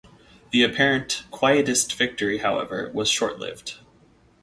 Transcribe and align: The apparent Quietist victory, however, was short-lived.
The 0.49 0.63
apparent 0.63 1.25
Quietist 1.29 1.93
victory, 1.93 2.39
however, 2.39 2.89
was 2.91 3.07
short-lived. 3.07 3.75